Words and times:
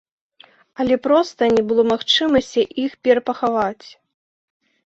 Але 0.83 0.95
проста 1.07 1.49
не 1.57 1.63
было 1.71 1.85
магчымасці 1.93 2.61
іх 2.85 2.91
перапахаваць. 3.09 3.87